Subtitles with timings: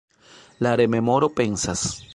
[0.63, 1.89] La remoro pensas: